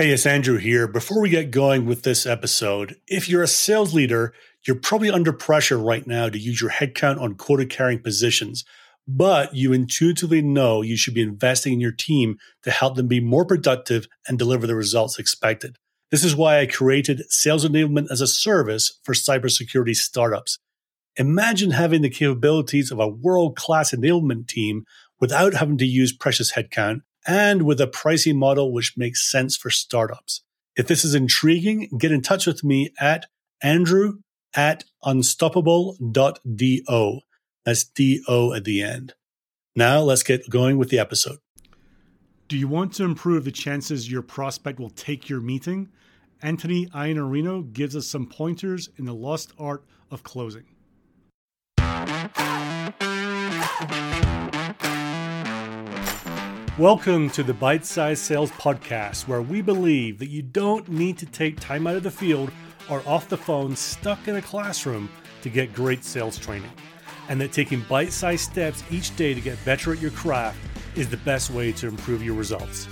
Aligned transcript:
Hey, 0.00 0.12
it's 0.12 0.24
Andrew 0.24 0.56
here. 0.56 0.88
Before 0.88 1.20
we 1.20 1.28
get 1.28 1.50
going 1.50 1.84
with 1.84 2.04
this 2.04 2.24
episode, 2.24 2.96
if 3.06 3.28
you're 3.28 3.42
a 3.42 3.46
sales 3.46 3.92
leader, 3.92 4.32
you're 4.66 4.80
probably 4.80 5.10
under 5.10 5.30
pressure 5.30 5.76
right 5.76 6.06
now 6.06 6.30
to 6.30 6.38
use 6.38 6.58
your 6.58 6.70
headcount 6.70 7.20
on 7.20 7.34
quota 7.34 7.66
carrying 7.66 8.02
positions, 8.02 8.64
but 9.06 9.54
you 9.54 9.74
intuitively 9.74 10.40
know 10.40 10.80
you 10.80 10.96
should 10.96 11.12
be 11.12 11.20
investing 11.20 11.74
in 11.74 11.80
your 11.80 11.92
team 11.92 12.38
to 12.62 12.70
help 12.70 12.94
them 12.94 13.08
be 13.08 13.20
more 13.20 13.44
productive 13.44 14.06
and 14.26 14.38
deliver 14.38 14.66
the 14.66 14.74
results 14.74 15.18
expected. 15.18 15.76
This 16.10 16.24
is 16.24 16.34
why 16.34 16.60
I 16.60 16.64
created 16.64 17.24
Sales 17.28 17.66
Enablement 17.66 18.10
as 18.10 18.22
a 18.22 18.26
Service 18.26 18.98
for 19.02 19.12
cybersecurity 19.12 19.94
startups. 19.94 20.56
Imagine 21.16 21.72
having 21.72 22.00
the 22.00 22.08
capabilities 22.08 22.90
of 22.90 23.00
a 23.00 23.06
world 23.06 23.54
class 23.54 23.90
enablement 23.90 24.48
team 24.48 24.84
without 25.20 25.52
having 25.52 25.76
to 25.76 25.86
use 25.86 26.16
precious 26.16 26.54
headcount 26.54 27.02
and 27.26 27.62
with 27.62 27.80
a 27.80 27.86
pricing 27.86 28.38
model 28.38 28.72
which 28.72 28.96
makes 28.96 29.30
sense 29.30 29.56
for 29.56 29.70
startups. 29.70 30.42
If 30.76 30.86
this 30.86 31.04
is 31.04 31.14
intriguing, 31.14 31.88
get 31.98 32.12
in 32.12 32.22
touch 32.22 32.46
with 32.46 32.64
me 32.64 32.90
at 32.98 33.26
andrew 33.62 34.20
at 34.54 34.84
unstoppable.do. 35.04 37.20
That's 37.64 37.84
D-O 37.84 38.52
at 38.52 38.64
the 38.64 38.82
end. 38.82 39.14
Now 39.76 40.00
let's 40.00 40.22
get 40.22 40.48
going 40.48 40.78
with 40.78 40.88
the 40.88 40.98
episode. 40.98 41.38
Do 42.48 42.56
you 42.56 42.66
want 42.66 42.94
to 42.94 43.04
improve 43.04 43.44
the 43.44 43.52
chances 43.52 44.10
your 44.10 44.22
prospect 44.22 44.80
will 44.80 44.90
take 44.90 45.28
your 45.28 45.40
meeting? 45.40 45.90
Anthony 46.42 46.86
Iannarino 46.86 47.72
gives 47.72 47.94
us 47.94 48.08
some 48.08 48.26
pointers 48.26 48.88
in 48.96 49.04
the 49.04 49.14
lost 49.14 49.52
art 49.58 49.84
of 50.10 50.24
closing. 50.24 50.64
Welcome 56.80 57.28
to 57.32 57.42
the 57.42 57.52
Bite 57.52 57.84
Size 57.84 58.18
Sales 58.18 58.50
Podcast, 58.52 59.28
where 59.28 59.42
we 59.42 59.60
believe 59.60 60.18
that 60.18 60.30
you 60.30 60.40
don't 60.40 60.88
need 60.88 61.18
to 61.18 61.26
take 61.26 61.60
time 61.60 61.86
out 61.86 61.96
of 61.96 62.02
the 62.02 62.10
field 62.10 62.50
or 62.88 63.02
off 63.06 63.28
the 63.28 63.36
phone 63.36 63.76
stuck 63.76 64.28
in 64.28 64.36
a 64.36 64.40
classroom 64.40 65.10
to 65.42 65.50
get 65.50 65.74
great 65.74 66.04
sales 66.04 66.38
training, 66.38 66.72
and 67.28 67.38
that 67.38 67.52
taking 67.52 67.82
bite 67.82 68.14
sized 68.14 68.50
steps 68.50 68.82
each 68.90 69.14
day 69.16 69.34
to 69.34 69.42
get 69.42 69.62
better 69.62 69.92
at 69.92 70.00
your 70.00 70.10
craft 70.12 70.56
is 70.96 71.06
the 71.10 71.18
best 71.18 71.50
way 71.50 71.70
to 71.70 71.86
improve 71.86 72.22
your 72.22 72.34
results. 72.34 72.88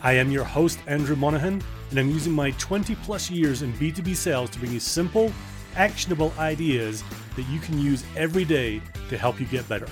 I 0.00 0.14
am 0.14 0.30
your 0.30 0.44
host, 0.44 0.78
Andrew 0.86 1.14
Monahan, 1.14 1.62
and 1.90 1.98
I'm 1.98 2.08
using 2.08 2.32
my 2.32 2.52
20 2.52 2.94
plus 2.94 3.30
years 3.30 3.60
in 3.60 3.74
B2B 3.74 4.16
sales 4.16 4.48
to 4.48 4.58
bring 4.58 4.72
you 4.72 4.80
simple, 4.80 5.30
actionable 5.74 6.32
ideas 6.38 7.04
that 7.36 7.46
you 7.50 7.60
can 7.60 7.78
use 7.78 8.02
every 8.16 8.46
day 8.46 8.80
to 9.10 9.18
help 9.18 9.38
you 9.38 9.44
get 9.44 9.68
better. 9.68 9.88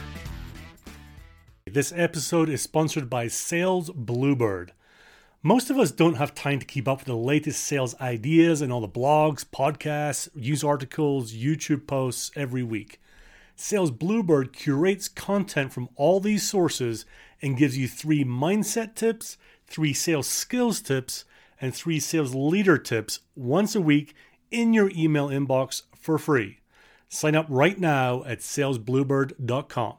This 1.74 1.92
episode 1.96 2.48
is 2.50 2.62
sponsored 2.62 3.10
by 3.10 3.26
Sales 3.26 3.90
Bluebird. 3.90 4.70
Most 5.42 5.70
of 5.70 5.76
us 5.76 5.90
don't 5.90 6.18
have 6.18 6.32
time 6.32 6.60
to 6.60 6.64
keep 6.64 6.86
up 6.86 6.98
with 6.98 7.08
the 7.08 7.16
latest 7.16 7.64
sales 7.64 7.96
ideas 8.00 8.62
and 8.62 8.72
all 8.72 8.80
the 8.80 8.88
blogs, 8.88 9.44
podcasts, 9.44 10.32
news 10.36 10.62
articles, 10.62 11.32
YouTube 11.32 11.88
posts 11.88 12.30
every 12.36 12.62
week. 12.62 13.00
Sales 13.56 13.90
Bluebird 13.90 14.52
curates 14.52 15.08
content 15.08 15.72
from 15.72 15.88
all 15.96 16.20
these 16.20 16.48
sources 16.48 17.06
and 17.42 17.58
gives 17.58 17.76
you 17.76 17.88
three 17.88 18.24
mindset 18.24 18.94
tips, 18.94 19.36
three 19.66 19.92
sales 19.92 20.28
skills 20.28 20.80
tips, 20.80 21.24
and 21.60 21.74
three 21.74 21.98
sales 21.98 22.36
leader 22.36 22.78
tips 22.78 23.18
once 23.34 23.74
a 23.74 23.80
week 23.80 24.14
in 24.52 24.74
your 24.74 24.92
email 24.94 25.26
inbox 25.26 25.82
for 25.96 26.18
free. 26.18 26.60
Sign 27.08 27.34
up 27.34 27.46
right 27.48 27.80
now 27.80 28.22
at 28.22 28.38
salesbluebird.com. 28.38 29.96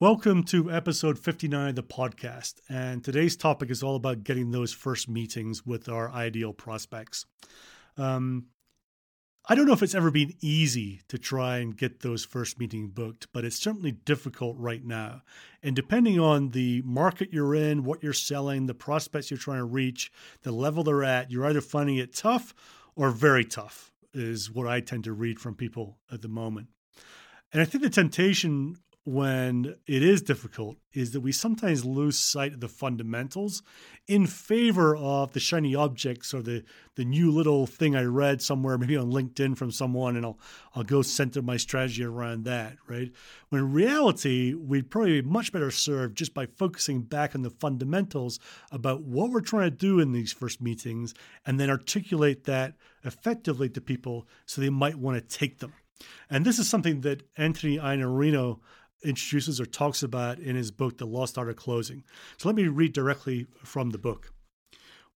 Welcome 0.00 0.44
to 0.44 0.72
episode 0.72 1.18
59 1.18 1.68
of 1.68 1.74
the 1.74 1.82
podcast. 1.82 2.54
And 2.70 3.04
today's 3.04 3.36
topic 3.36 3.68
is 3.68 3.82
all 3.82 3.96
about 3.96 4.24
getting 4.24 4.50
those 4.50 4.72
first 4.72 5.10
meetings 5.10 5.66
with 5.66 5.90
our 5.90 6.10
ideal 6.10 6.54
prospects. 6.54 7.26
Um, 7.98 8.46
I 9.46 9.54
don't 9.54 9.66
know 9.66 9.74
if 9.74 9.82
it's 9.82 9.94
ever 9.94 10.10
been 10.10 10.32
easy 10.40 11.02
to 11.08 11.18
try 11.18 11.58
and 11.58 11.76
get 11.76 12.00
those 12.00 12.24
first 12.24 12.58
meeting 12.58 12.88
booked, 12.88 13.26
but 13.34 13.44
it's 13.44 13.60
certainly 13.60 13.92
difficult 13.92 14.56
right 14.56 14.82
now. 14.82 15.20
And 15.62 15.76
depending 15.76 16.18
on 16.18 16.52
the 16.52 16.80
market 16.86 17.28
you're 17.30 17.54
in, 17.54 17.84
what 17.84 18.02
you're 18.02 18.14
selling, 18.14 18.64
the 18.64 18.72
prospects 18.72 19.30
you're 19.30 19.36
trying 19.36 19.58
to 19.58 19.64
reach, 19.64 20.10
the 20.44 20.50
level 20.50 20.82
they're 20.82 21.04
at, 21.04 21.30
you're 21.30 21.44
either 21.44 21.60
finding 21.60 21.98
it 21.98 22.16
tough 22.16 22.54
or 22.96 23.10
very 23.10 23.44
tough, 23.44 23.92
is 24.14 24.50
what 24.50 24.66
I 24.66 24.80
tend 24.80 25.04
to 25.04 25.12
read 25.12 25.38
from 25.38 25.56
people 25.56 25.98
at 26.10 26.22
the 26.22 26.28
moment. 26.28 26.68
And 27.52 27.60
I 27.60 27.66
think 27.66 27.84
the 27.84 27.90
temptation 27.90 28.78
when 29.04 29.76
it 29.86 30.02
is 30.02 30.20
difficult 30.20 30.76
is 30.92 31.12
that 31.12 31.20
we 31.20 31.32
sometimes 31.32 31.86
lose 31.86 32.18
sight 32.18 32.52
of 32.52 32.60
the 32.60 32.68
fundamentals 32.68 33.62
in 34.06 34.26
favor 34.26 34.94
of 34.94 35.32
the 35.32 35.40
shiny 35.40 35.74
objects 35.74 36.34
or 36.34 36.42
the 36.42 36.62
the 36.96 37.04
new 37.04 37.30
little 37.30 37.66
thing 37.66 37.96
I 37.96 38.02
read 38.02 38.42
somewhere, 38.42 38.76
maybe 38.76 38.96
on 38.96 39.10
LinkedIn 39.10 39.56
from 39.56 39.70
someone, 39.70 40.16
and 40.16 40.26
I'll 40.26 40.38
I'll 40.74 40.82
go 40.82 41.00
center 41.00 41.40
my 41.40 41.56
strategy 41.56 42.04
around 42.04 42.44
that, 42.44 42.76
right? 42.88 43.10
When 43.48 43.62
in 43.62 43.72
reality, 43.72 44.52
we'd 44.52 44.90
probably 44.90 45.22
be 45.22 45.28
much 45.28 45.50
better 45.50 45.70
served 45.70 46.18
just 46.18 46.34
by 46.34 46.44
focusing 46.44 47.00
back 47.00 47.34
on 47.34 47.42
the 47.42 47.50
fundamentals 47.50 48.38
about 48.70 49.02
what 49.02 49.30
we're 49.30 49.40
trying 49.40 49.70
to 49.70 49.76
do 49.76 49.98
in 49.98 50.12
these 50.12 50.32
first 50.32 50.60
meetings 50.60 51.14
and 51.46 51.58
then 51.58 51.70
articulate 51.70 52.44
that 52.44 52.74
effectively 53.02 53.70
to 53.70 53.80
people 53.80 54.28
so 54.44 54.60
they 54.60 54.68
might 54.68 54.96
want 54.96 55.16
to 55.16 55.38
take 55.38 55.60
them. 55.60 55.72
And 56.28 56.44
this 56.44 56.58
is 56.58 56.68
something 56.68 57.02
that 57.02 57.22
Anthony 57.36 57.78
Iannarino 57.78 58.60
introduces 59.02 59.60
or 59.60 59.66
talks 59.66 60.02
about 60.02 60.38
in 60.38 60.56
his 60.56 60.70
book, 60.70 60.98
The 60.98 61.06
Lost 61.06 61.38
Art 61.38 61.48
of 61.48 61.56
Closing. 61.56 62.04
So 62.36 62.48
let 62.48 62.56
me 62.56 62.68
read 62.68 62.92
directly 62.92 63.46
from 63.64 63.90
the 63.90 63.98
book. 63.98 64.32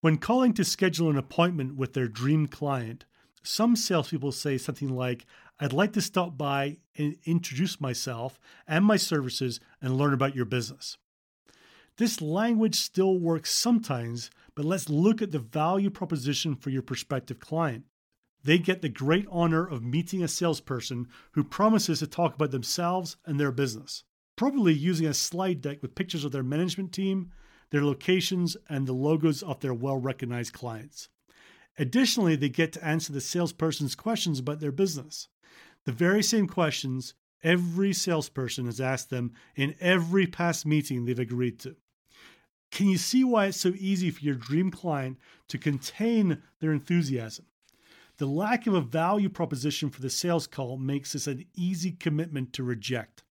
When 0.00 0.18
calling 0.18 0.52
to 0.54 0.64
schedule 0.64 1.08
an 1.10 1.16
appointment 1.16 1.76
with 1.76 1.94
their 1.94 2.08
dream 2.08 2.46
client, 2.46 3.04
some 3.42 3.76
salespeople 3.76 4.32
say 4.32 4.58
something 4.58 4.88
like, 4.88 5.26
I'd 5.60 5.72
like 5.72 5.92
to 5.92 6.00
stop 6.00 6.36
by 6.36 6.78
and 6.96 7.16
introduce 7.24 7.80
myself 7.80 8.38
and 8.66 8.84
my 8.84 8.96
services 8.96 9.60
and 9.80 9.96
learn 9.96 10.12
about 10.12 10.34
your 10.34 10.44
business. 10.44 10.98
This 11.96 12.20
language 12.20 12.74
still 12.74 13.18
works 13.18 13.52
sometimes, 13.52 14.30
but 14.54 14.64
let's 14.64 14.88
look 14.88 15.22
at 15.22 15.30
the 15.30 15.38
value 15.38 15.90
proposition 15.90 16.56
for 16.56 16.70
your 16.70 16.82
prospective 16.82 17.38
client 17.38 17.84
they 18.44 18.58
get 18.58 18.82
the 18.82 18.88
great 18.88 19.26
honor 19.30 19.66
of 19.66 19.82
meeting 19.82 20.22
a 20.22 20.28
salesperson 20.28 21.08
who 21.32 21.42
promises 21.42 21.98
to 21.98 22.06
talk 22.06 22.34
about 22.34 22.50
themselves 22.50 23.16
and 23.24 23.40
their 23.40 23.50
business, 23.50 24.04
probably 24.36 24.74
using 24.74 25.06
a 25.06 25.14
slide 25.14 25.62
deck 25.62 25.80
with 25.80 25.94
pictures 25.94 26.24
of 26.24 26.32
their 26.32 26.42
management 26.42 26.92
team, 26.92 27.32
their 27.70 27.84
locations, 27.84 28.56
and 28.68 28.86
the 28.86 28.92
logos 28.92 29.42
of 29.42 29.60
their 29.60 29.74
well 29.74 29.96
recognized 29.96 30.52
clients. 30.52 31.08
Additionally, 31.78 32.36
they 32.36 32.50
get 32.50 32.72
to 32.74 32.84
answer 32.84 33.12
the 33.12 33.20
salesperson's 33.20 33.94
questions 33.94 34.38
about 34.38 34.60
their 34.60 34.70
business. 34.70 35.28
The 35.84 35.92
very 35.92 36.22
same 36.22 36.46
questions 36.46 37.14
every 37.42 37.92
salesperson 37.92 38.66
has 38.66 38.80
asked 38.80 39.10
them 39.10 39.32
in 39.56 39.74
every 39.80 40.26
past 40.26 40.64
meeting 40.66 41.04
they've 41.04 41.18
agreed 41.18 41.58
to. 41.60 41.76
Can 42.70 42.88
you 42.88 42.98
see 42.98 43.24
why 43.24 43.46
it's 43.46 43.60
so 43.60 43.72
easy 43.76 44.10
for 44.10 44.24
your 44.24 44.34
dream 44.34 44.70
client 44.70 45.18
to 45.48 45.58
contain 45.58 46.42
their 46.60 46.72
enthusiasm? 46.72 47.46
The 48.18 48.26
lack 48.26 48.66
of 48.68 48.74
a 48.74 48.80
value 48.80 49.28
proposition 49.28 49.90
for 49.90 50.00
the 50.00 50.10
sales 50.10 50.46
call 50.46 50.76
makes 50.76 51.12
this 51.12 51.26
an 51.26 51.44
easy 51.56 51.90
commitment 51.90 52.52
to 52.52 52.62
reject. 52.62 53.24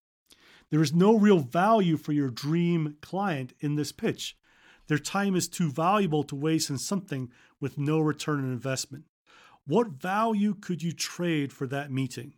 There 0.72 0.82
is 0.82 0.94
no 0.94 1.16
real 1.16 1.40
value 1.40 1.96
for 1.96 2.12
your 2.12 2.30
dream 2.30 2.98
client 3.02 3.54
in 3.62 3.76
this 3.76 3.92
pitch. 3.92 4.38
Their 4.88 4.98
time 4.98 5.36
is 5.36 5.48
too 5.48 5.72
valuable 5.72 6.24
to 6.24 6.36
waste 6.36 6.70
on 6.70 6.78
something 6.78 7.32
with 7.62 7.78
no 7.78 8.00
return 8.02 8.40
on 8.40 8.52
investment. 8.52 9.06
What 9.66 9.88
value 9.88 10.54
could 10.54 10.84
you 10.84 10.92
trade 10.92 11.54
for 11.54 11.66
that 11.68 11.92
meeting? 11.92 12.34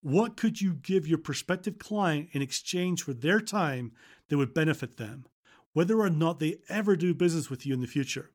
What 0.00 0.38
could 0.38 0.62
you 0.62 0.72
give 0.72 1.06
your 1.06 1.18
prospective 1.18 1.78
client 1.78 2.30
in 2.32 2.40
exchange 2.40 3.02
for 3.02 3.12
their 3.12 3.40
time 3.40 3.92
that 4.28 4.38
would 4.38 4.54
benefit 4.54 4.96
them, 4.96 5.26
whether 5.74 6.00
or 6.00 6.08
not 6.08 6.38
they 6.38 6.56
ever 6.70 6.96
do 6.96 7.12
business 7.12 7.50
with 7.50 7.66
you 7.66 7.74
in 7.74 7.82
the 7.82 7.86
future? 7.86 8.30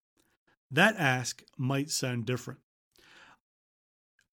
That 0.70 0.96
ask 0.98 1.44
might 1.58 1.90
sound 1.90 2.28
different. 2.28 2.60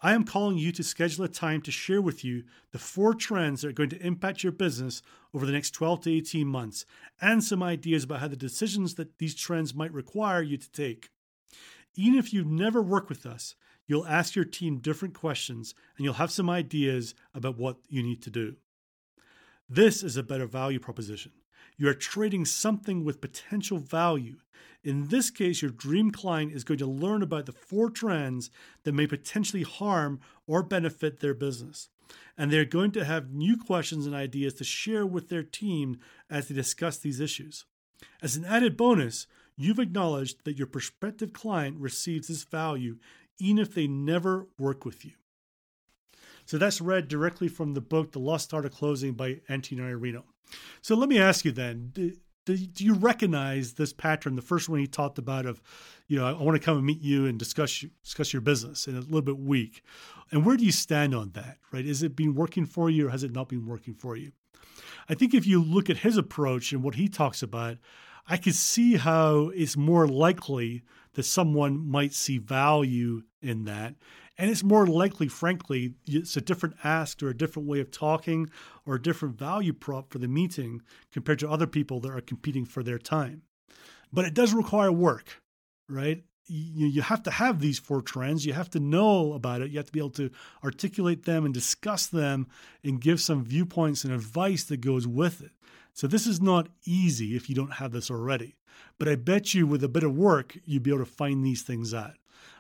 I 0.05 0.15
am 0.15 0.25
calling 0.25 0.59
you 0.59 0.73
to 0.73 0.83
schedule 0.83 1.25
a 1.25 1.29
time 1.29 1.63
to 1.63 1.71
share 1.71 2.03
with 2.03 2.25
you 2.25 2.43
the 2.73 2.79
four 2.81 3.15
trends 3.15 3.63
that 3.63 3.69
are 3.69 3.73
going 3.73 3.91
to 3.91 4.05
impact 4.05 4.43
your 4.43 4.51
business 4.51 5.01
over 5.33 5.47
the 5.47 5.53
next 5.53 5.71
12 5.71 6.03
to 6.03 6.13
18 6.13 6.47
months 6.47 6.85
and 7.21 7.43
some 7.43 7.63
ideas 7.63 8.03
about 8.03 8.19
how 8.19 8.27
the 8.27 8.35
decisions 8.35 8.97
that 8.97 9.19
these 9.19 9.37
trends 9.37 9.75
might 9.75 9.93
require 9.93 10.43
you 10.43 10.57
to 10.57 10.71
take. 10.73 11.11
Even 11.95 12.19
if 12.19 12.33
you've 12.33 12.49
never 12.49 12.83
worked 12.83 13.09
with 13.09 13.25
us, 13.25 13.55
you'll 13.87 14.07
ask 14.07 14.35
your 14.35 14.45
team 14.45 14.79
different 14.79 15.15
questions 15.15 15.73
and 15.97 16.05
you'll 16.05 16.15
have 16.15 16.33
some 16.33 16.51
ideas 16.51 17.15
about 17.33 17.57
what 17.57 17.77
you 17.89 18.03
need 18.03 18.23
to 18.23 18.31
do. 18.31 18.57
This 19.69 20.03
is 20.03 20.17
a 20.17 20.23
better 20.25 20.47
value 20.47 20.81
proposition. 20.81 21.31
You 21.77 21.89
are 21.89 21.95
trading 21.95 22.45
something 22.45 23.05
with 23.05 23.21
potential 23.21 23.79
value. 23.79 24.37
In 24.85 25.09
this 25.09 25.31
case, 25.31 25.63
your 25.63 25.71
dream 25.71 26.11
client 26.11 26.53
is 26.53 26.65
going 26.65 26.79
to 26.79 26.87
learn 26.87 27.23
about 27.23 27.47
the 27.47 27.53
four 27.53 27.91
trends 27.91 28.51
that 28.85 28.93
may 28.93 29.07
potentially 29.07 29.63
harm 29.63 30.21
or 30.47 30.63
benefit 30.63 31.21
their 31.21 31.35
business. 31.35 31.89
And 32.37 32.51
they're 32.51 32.65
going 32.65 32.91
to 32.93 33.05
have 33.05 33.33
new 33.33 33.57
questions 33.57 34.07
and 34.07 34.15
ideas 34.15 34.55
to 34.55 34.65
share 34.65 35.07
with 35.07 35.29
their 35.29 35.43
team 35.43 35.99
as 36.29 36.49
they 36.49 36.55
discuss 36.55 36.99
these 36.99 37.21
issues. 37.21 37.65
As 38.21 38.37
an 38.37 38.45
added 38.45 38.77
bonus, 38.77 39.27
you've 39.57 39.79
acknowledged 39.79 40.45
that 40.45 40.59
your 40.59 40.67
prospective 40.67 41.33
client 41.33 41.79
receives 41.79 42.29
this 42.29 42.45
value 42.45 42.99
even 43.39 43.59
if 43.59 43.75
they 43.75 43.87
never 43.87 44.47
work 44.59 44.85
with 44.85 45.05
you. 45.05 45.13
So 46.45 46.59
that's 46.59 46.81
read 46.81 47.09
directly 47.09 47.49
from 47.49 47.75
the 47.75 47.81
book 47.81 48.13
The 48.13 48.19
Lost 48.19 48.53
Art 48.53 48.67
of 48.67 48.73
Closing 48.73 49.13
by 49.13 49.41
Antonio 49.49 49.85
Iannarino. 49.85 50.25
So 50.81 50.95
let 50.95 51.09
me 51.09 51.19
ask 51.19 51.45
you 51.45 51.53
then, 51.53 51.93
do, 52.45 52.57
do, 52.57 52.85
you 52.85 52.95
recognize 52.95 53.75
this 53.75 53.93
pattern? 53.93 54.37
The 54.37 54.43
first 54.43 54.69
one 54.69 54.81
he 54.81 54.87
talked 54.87 55.19
about 55.19 55.47
of, 55.47 55.63
you 56.09 56.19
know, 56.19 56.27
I 56.27 56.43
want 56.43 56.61
to 56.61 56.65
come 56.65 56.77
and 56.77 56.87
meet 56.87 57.01
you 57.01 57.27
and 57.27 57.39
discuss 57.39 57.85
discuss 58.03 58.33
your 58.33 58.43
business, 58.43 58.87
and 58.87 58.97
a 58.97 59.01
little 59.01 59.23
bit 59.23 59.39
weak. 59.39 59.83
And 60.31 60.45
where 60.45 60.57
do 60.57 60.65
you 60.65 60.73
stand 60.73 61.15
on 61.15 61.31
that? 61.31 61.59
Right? 61.71 61.87
Is 61.87 62.03
it 62.03 62.17
been 62.17 62.35
working 62.35 62.67
for 62.67 62.91
you, 62.91 63.07
or 63.07 63.11
has 63.11 63.23
it 63.23 63.33
not 63.33 63.49
been 63.49 63.67
working 63.67 63.95
for 63.95 64.17
you? 64.17 64.33
I 65.09 65.15
think 65.15 65.35
if 65.35 65.47
you 65.47 65.63
look 65.63 65.89
at 65.89 65.99
his 65.99 66.17
approach 66.17 66.73
and 66.73 66.83
what 66.83 66.97
he 66.97 67.09
talks 67.09 67.43
about, 67.43 67.79
I 68.27 68.37
can 68.37 68.53
see 68.53 68.97
how 68.97 69.51
it's 69.55 69.77
more 69.77 70.07
likely 70.07 70.83
that 71.15 71.25
someone 71.25 71.87
might 71.87 72.13
see 72.13 72.39
value 72.39 73.23
in 73.41 73.65
that. 73.65 73.95
And 74.43 74.51
it's 74.51 74.65
more 74.65 74.89
likely, 74.89 75.29
frankly, 75.29 75.95
it's 76.05 76.37
a 76.37 76.41
different 76.41 76.75
ask 76.83 77.23
or 77.23 77.29
a 77.29 77.37
different 77.37 77.69
way 77.69 77.79
of 77.79 77.93
talking 77.93 78.51
or 78.85 78.97
a 78.97 79.01
different 79.01 79.39
value 79.39 79.73
prop 79.73 80.11
for 80.11 80.19
the 80.19 80.27
meeting 80.27 80.83
compared 81.13 81.39
to 81.39 81.49
other 81.49 81.69
people 81.69 82.01
that 82.01 82.11
are 82.11 82.21
competing 82.21 82.65
for 82.65 82.83
their 82.83 82.99
time. 82.99 83.43
But 84.13 84.25
it 84.25 84.35
does 84.35 84.53
require 84.53 84.91
work, 84.91 85.41
right? 85.89 86.25
You, 86.49 86.89
you 86.89 87.03
have 87.03 87.23
to 87.23 87.31
have 87.31 87.61
these 87.61 87.79
four 87.79 88.03
trends. 88.03 88.45
You 88.45 88.53
have 88.55 88.69
to 88.71 88.81
know 88.81 89.35
about 89.35 89.63
it. 89.63 89.71
You 89.71 89.77
have 89.77 89.87
to 89.87 89.93
be 89.93 90.01
able 90.01 90.11
to 90.11 90.33
articulate 90.65 91.23
them 91.23 91.45
and 91.45 91.55
discuss 91.55 92.09
them 92.09 92.49
and 92.83 93.01
give 93.01 93.21
some 93.21 93.45
viewpoints 93.45 94.03
and 94.03 94.13
advice 94.13 94.65
that 94.65 94.81
goes 94.81 95.07
with 95.07 95.41
it. 95.41 95.53
So 95.95 96.09
this 96.09 96.27
is 96.27 96.41
not 96.41 96.69
easy 96.85 97.37
if 97.37 97.49
you 97.49 97.55
don't 97.55 97.75
have 97.75 97.93
this 97.93 98.11
already. 98.11 98.57
But 98.99 99.09
I 99.09 99.15
bet 99.15 99.55
you 99.55 99.69
with 99.69 99.85
a 99.85 99.89
bit 99.89 100.03
of 100.03 100.17
work, 100.17 100.59
you'd 100.65 100.83
be 100.83 100.91
able 100.91 101.05
to 101.05 101.07
find 101.07 101.45
these 101.45 101.63
things 101.63 101.95
out. 101.95 102.15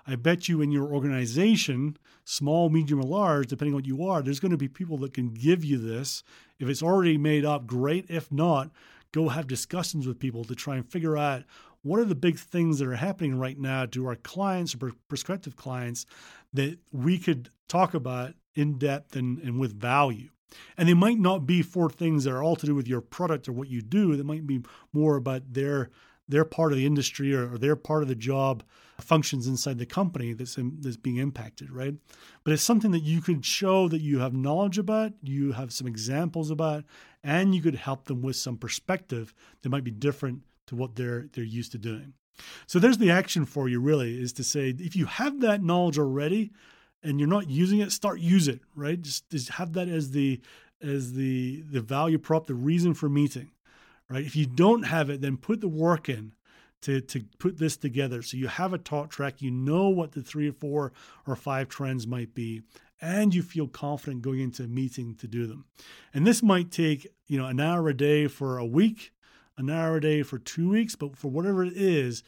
I 0.06 0.16
bet 0.16 0.48
you 0.48 0.60
in 0.60 0.70
your 0.70 0.92
organization, 0.92 1.96
small, 2.24 2.68
medium, 2.68 3.00
or 3.00 3.04
large, 3.04 3.48
depending 3.48 3.74
on 3.74 3.78
what 3.78 3.86
you 3.86 4.04
are, 4.04 4.22
there's 4.22 4.40
going 4.40 4.50
to 4.50 4.56
be 4.56 4.68
people 4.68 4.98
that 4.98 5.14
can 5.14 5.32
give 5.34 5.64
you 5.64 5.78
this. 5.78 6.22
If 6.58 6.68
it's 6.68 6.82
already 6.82 7.18
made 7.18 7.44
up, 7.44 7.66
great. 7.66 8.06
If 8.08 8.30
not, 8.30 8.70
go 9.12 9.28
have 9.28 9.46
discussions 9.46 10.06
with 10.06 10.18
people 10.18 10.44
to 10.44 10.54
try 10.54 10.76
and 10.76 10.90
figure 10.90 11.16
out 11.16 11.44
what 11.82 11.98
are 12.00 12.04
the 12.04 12.14
big 12.14 12.38
things 12.38 12.78
that 12.78 12.88
are 12.88 12.94
happening 12.94 13.38
right 13.38 13.58
now 13.58 13.86
to 13.86 14.06
our 14.06 14.16
clients 14.16 14.74
or 14.74 14.92
prospective 15.08 15.56
clients 15.56 16.06
that 16.52 16.78
we 16.92 17.18
could 17.18 17.50
talk 17.68 17.94
about 17.94 18.34
in 18.54 18.78
depth 18.78 19.16
and, 19.16 19.38
and 19.38 19.58
with 19.58 19.78
value. 19.78 20.28
And 20.76 20.88
they 20.88 20.94
might 20.94 21.18
not 21.18 21.46
be 21.46 21.62
for 21.62 21.88
things 21.88 22.24
that 22.24 22.32
are 22.32 22.42
all 22.42 22.56
to 22.56 22.66
do 22.66 22.74
with 22.74 22.86
your 22.86 23.00
product 23.00 23.48
or 23.48 23.52
what 23.52 23.68
you 23.68 23.80
do. 23.80 24.16
They 24.16 24.22
might 24.22 24.46
be 24.46 24.62
more 24.92 25.16
about 25.16 25.54
their 25.54 25.90
their 26.28 26.44
part 26.44 26.72
of 26.72 26.78
the 26.78 26.86
industry 26.86 27.34
or, 27.34 27.54
or 27.54 27.58
their 27.58 27.76
part 27.76 28.02
of 28.02 28.08
the 28.08 28.14
job 28.14 28.62
functions 29.00 29.46
inside 29.46 29.78
the 29.78 29.86
company 29.86 30.32
that's 30.32 30.56
in, 30.56 30.76
that's 30.80 30.96
being 30.96 31.16
impacted, 31.16 31.70
right? 31.70 31.94
But 32.44 32.52
it's 32.52 32.62
something 32.62 32.92
that 32.92 33.02
you 33.02 33.20
could 33.20 33.44
show 33.44 33.88
that 33.88 34.00
you 34.00 34.20
have 34.20 34.32
knowledge 34.32 34.78
about, 34.78 35.12
you 35.22 35.52
have 35.52 35.72
some 35.72 35.86
examples 35.86 36.50
about, 36.50 36.84
and 37.24 37.54
you 37.54 37.60
could 37.60 37.74
help 37.74 38.04
them 38.04 38.22
with 38.22 38.36
some 38.36 38.56
perspective 38.56 39.34
that 39.62 39.68
might 39.68 39.84
be 39.84 39.90
different 39.90 40.42
to 40.66 40.76
what 40.76 40.96
they're 40.96 41.28
they're 41.32 41.44
used 41.44 41.72
to 41.72 41.78
doing. 41.78 42.14
So 42.66 42.78
there's 42.78 42.98
the 42.98 43.10
action 43.10 43.44
for 43.44 43.68
you 43.68 43.80
really 43.80 44.20
is 44.20 44.32
to 44.34 44.44
say 44.44 44.74
if 44.78 44.96
you 44.96 45.06
have 45.06 45.40
that 45.40 45.62
knowledge 45.62 45.98
already 45.98 46.52
and 47.02 47.18
you're 47.18 47.28
not 47.28 47.50
using 47.50 47.80
it, 47.80 47.92
start 47.92 48.20
use 48.20 48.48
it, 48.48 48.60
right? 48.74 49.00
Just, 49.00 49.28
just 49.30 49.50
have 49.50 49.72
that 49.74 49.88
as 49.88 50.12
the 50.12 50.40
as 50.80 51.12
the 51.12 51.62
the 51.70 51.80
value 51.80 52.18
prop, 52.18 52.46
the 52.46 52.54
reason 52.54 52.94
for 52.94 53.08
meeting 53.08 53.50
right? 54.12 54.24
If 54.24 54.36
you 54.36 54.46
don't 54.46 54.84
have 54.84 55.08
it, 55.10 55.20
then 55.20 55.36
put 55.36 55.60
the 55.60 55.68
work 55.68 56.08
in 56.08 56.34
to, 56.82 57.00
to 57.00 57.24
put 57.38 57.58
this 57.58 57.76
together. 57.76 58.22
So 58.22 58.36
you 58.36 58.48
have 58.48 58.72
a 58.72 58.78
talk 58.78 59.10
track, 59.10 59.40
you 59.40 59.50
know 59.50 59.88
what 59.88 60.12
the 60.12 60.22
three 60.22 60.48
or 60.48 60.52
four 60.52 60.92
or 61.26 61.36
five 61.36 61.68
trends 61.68 62.06
might 62.06 62.34
be, 62.34 62.62
and 63.00 63.34
you 63.34 63.42
feel 63.42 63.68
confident 63.68 64.22
going 64.22 64.40
into 64.40 64.64
a 64.64 64.68
meeting 64.68 65.14
to 65.16 65.26
do 65.26 65.46
them. 65.46 65.64
And 66.12 66.26
this 66.26 66.42
might 66.42 66.70
take, 66.70 67.06
you 67.26 67.38
know, 67.38 67.46
an 67.46 67.60
hour 67.60 67.88
a 67.88 67.96
day 67.96 68.26
for 68.26 68.58
a 68.58 68.66
week, 68.66 69.12
an 69.56 69.70
hour 69.70 69.96
a 69.96 70.00
day 70.00 70.22
for 70.22 70.38
two 70.38 70.70
weeks, 70.70 70.94
but 70.94 71.16
for 71.16 71.30
whatever 71.30 71.64
it 71.64 71.76
is, 71.76 72.22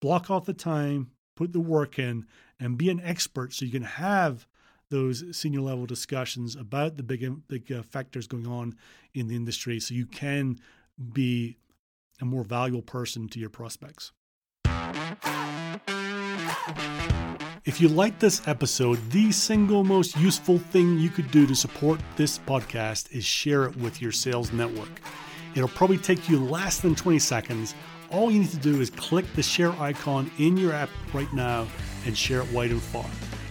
block 0.00 0.30
off 0.30 0.44
the 0.44 0.54
time, 0.54 1.10
put 1.34 1.52
the 1.52 1.60
work 1.60 1.98
in, 1.98 2.26
and 2.60 2.78
be 2.78 2.90
an 2.90 3.00
expert 3.00 3.52
so 3.52 3.64
you 3.64 3.72
can 3.72 3.82
have 3.82 4.46
those 4.90 5.36
senior 5.36 5.60
level 5.60 5.86
discussions 5.86 6.54
about 6.54 6.96
the 6.96 7.02
big 7.02 7.48
big 7.48 7.72
uh, 7.72 7.82
factors 7.82 8.26
going 8.26 8.46
on 8.46 8.76
in 9.12 9.26
the 9.28 9.34
industry 9.34 9.80
so 9.80 9.94
you 9.94 10.06
can 10.06 10.58
be 11.12 11.58
a 12.20 12.24
more 12.24 12.44
valuable 12.44 12.82
person 12.82 13.28
to 13.28 13.38
your 13.38 13.50
prospects. 13.50 14.12
If 17.64 17.80
you 17.80 17.88
like 17.88 18.18
this 18.18 18.46
episode, 18.46 18.98
the 19.10 19.32
single 19.32 19.84
most 19.84 20.16
useful 20.18 20.58
thing 20.58 20.98
you 20.98 21.08
could 21.08 21.30
do 21.30 21.46
to 21.46 21.54
support 21.54 21.98
this 22.16 22.38
podcast 22.38 23.10
is 23.10 23.24
share 23.24 23.64
it 23.64 23.76
with 23.76 24.02
your 24.02 24.12
sales 24.12 24.52
network. 24.52 25.00
It'll 25.54 25.68
probably 25.68 25.98
take 25.98 26.28
you 26.28 26.38
less 26.38 26.80
than 26.80 26.94
20 26.94 27.18
seconds. 27.18 27.74
All 28.10 28.30
you 28.30 28.40
need 28.40 28.50
to 28.50 28.58
do 28.58 28.80
is 28.80 28.90
click 28.90 29.24
the 29.34 29.42
share 29.42 29.72
icon 29.80 30.30
in 30.38 30.56
your 30.56 30.72
app 30.72 30.90
right 31.12 31.32
now 31.32 31.66
and 32.04 32.16
share 32.16 32.40
it 32.42 32.52
wide 32.52 32.70
and 32.70 32.82
far. 32.82 33.06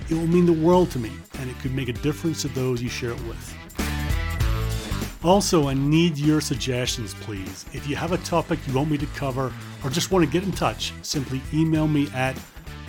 It 0.10 0.13
will 0.13 0.28
mean 0.28 0.45
the 0.45 0.54
world 0.54 0.92
to 0.92 1.00
me, 1.00 1.12
and 1.40 1.50
it 1.50 1.57
could 1.60 1.74
make 1.74 1.90
a 1.90 1.94
difference 1.94 2.44
to 2.44 2.50
those 2.50 2.84
you 2.84 2.90
share 2.90 3.12
it 3.12 3.22
with. 3.28 3.62
Also, 5.23 5.69
I 5.69 5.73
need 5.73 6.17
your 6.17 6.41
suggestions, 6.41 7.13
please. 7.13 7.65
If 7.71 7.87
you 7.87 7.95
have 7.95 8.11
a 8.11 8.17
topic 8.19 8.59
you 8.67 8.73
want 8.73 8.91
me 8.91 8.97
to 8.97 9.05
cover 9.07 9.53
or 9.81 9.89
just 9.89 10.11
want 10.11 10.25
to 10.25 10.31
get 10.31 10.43
in 10.43 10.51
touch, 10.51 10.91
simply 11.01 11.41
email 11.53 11.87
me 11.87 12.09
at 12.13 12.37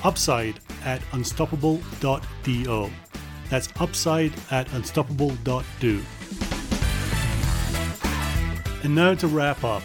upside 0.03 0.59
at 0.85 1.01
unstoppable.do. 1.13 2.91
That's 3.51 3.69
upside 3.79 4.33
at 4.51 4.73
unstoppable.do. 4.73 6.03
And 8.83 8.95
now 8.95 9.15
to 9.15 9.27
wrap 9.29 9.63
up 9.63 9.83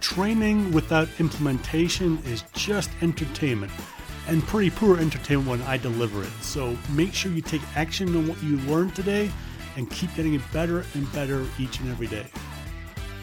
training 0.00 0.70
without 0.72 1.08
implementation 1.18 2.18
is 2.26 2.44
just 2.52 2.90
entertainment 3.00 3.72
and 4.28 4.42
pretty 4.42 4.70
poor 4.70 5.00
entertainment 5.00 5.48
when 5.48 5.62
I 5.62 5.78
deliver 5.78 6.22
it. 6.22 6.30
So 6.42 6.76
make 6.90 7.14
sure 7.14 7.32
you 7.32 7.40
take 7.40 7.62
action 7.74 8.14
on 8.14 8.28
what 8.28 8.40
you 8.42 8.58
learned 8.58 8.94
today 8.94 9.30
and 9.76 9.90
keep 9.90 10.14
getting 10.14 10.34
it 10.34 10.42
better 10.52 10.84
and 10.94 11.10
better 11.12 11.46
each 11.58 11.80
and 11.80 11.90
every 11.90 12.06
day. 12.06 12.26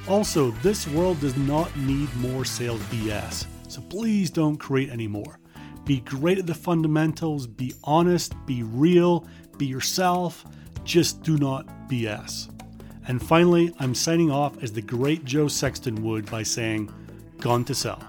Also, 0.07 0.51
this 0.61 0.87
world 0.87 1.19
does 1.19 1.35
not 1.37 1.75
need 1.77 2.13
more 2.17 2.45
sales 2.45 2.81
BS, 2.83 3.45
so 3.67 3.81
please 3.81 4.29
don't 4.29 4.57
create 4.57 4.89
any 4.89 5.07
more. 5.07 5.39
Be 5.85 5.99
great 6.01 6.37
at 6.37 6.47
the 6.47 6.53
fundamentals, 6.53 7.47
be 7.47 7.73
honest, 7.83 8.33
be 8.45 8.63
real, 8.63 9.27
be 9.57 9.65
yourself, 9.65 10.45
just 10.83 11.23
do 11.23 11.37
not 11.37 11.67
BS. 11.89 12.49
And 13.07 13.21
finally, 13.21 13.73
I'm 13.79 13.95
signing 13.95 14.31
off 14.31 14.61
as 14.63 14.71
the 14.71 14.81
great 14.81 15.25
Joe 15.25 15.47
Sexton 15.47 16.03
would 16.03 16.29
by 16.29 16.43
saying, 16.43 16.93
Gone 17.39 17.65
to 17.65 17.75
sell. 17.75 18.01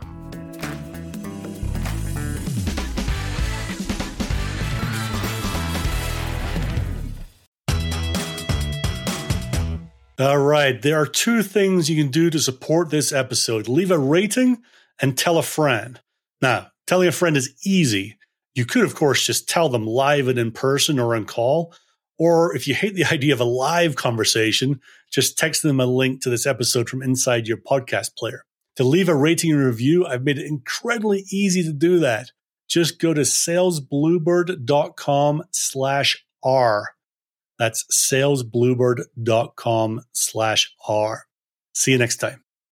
All 10.17 10.39
right. 10.39 10.81
There 10.81 11.01
are 11.01 11.07
two 11.07 11.43
things 11.43 11.91
you 11.91 12.01
can 12.01 12.13
do 12.13 12.31
to 12.31 12.39
support 12.39 12.91
this 12.91 13.13
episode 13.13 13.67
leave 13.67 13.91
a 13.91 13.99
rating 13.99 14.63
and 15.01 15.19
tell 15.19 15.39
a 15.39 15.43
friend. 15.43 16.01
Now, 16.41 16.69
telling 16.87 17.09
a 17.09 17.13
friend 17.13 17.37
is 17.37 17.53
easy. 17.65 18.17
You 18.55 18.65
could, 18.65 18.85
of 18.85 18.95
course, 18.95 19.27
just 19.27 19.49
tell 19.49 19.69
them 19.69 19.89
live 19.89 20.29
and 20.29 20.39
in 20.39 20.53
person 20.53 21.01
or 21.01 21.17
on 21.17 21.25
call. 21.25 21.75
Or 22.17 22.55
if 22.55 22.69
you 22.69 22.75
hate 22.75 22.95
the 22.95 23.05
idea 23.13 23.33
of 23.33 23.41
a 23.41 23.45
live 23.45 23.97
conversation, 23.97 24.81
just 25.13 25.37
text 25.37 25.65
them 25.65 25.81
a 25.81 25.87
link 25.87 26.23
to 26.23 26.31
this 26.31 26.47
episode 26.47 26.89
from 26.89 27.03
inside 27.03 27.49
your 27.49 27.57
podcast 27.57 28.15
player. 28.17 28.45
To 28.77 28.85
leave 28.85 29.09
a 29.09 29.17
rating 29.17 29.51
and 29.51 29.65
review, 29.65 30.07
I've 30.07 30.23
made 30.23 30.39
it 30.39 30.47
incredibly 30.47 31.25
easy 31.33 31.65
to 31.65 31.73
do 31.73 31.99
that. 32.01 32.31
Just 32.69 33.01
go 33.01 33.15
to 33.15 33.23
salesbluebird.com 33.23 35.43
slash 35.51 36.25
R. 36.45 36.91
That's 37.59 37.85
salesbluebird.com 37.93 40.01
slash 40.13 40.75
R. 40.89 41.27
See 41.75 41.93
you 41.93 41.99
next 41.99 42.17
time. 42.17 42.44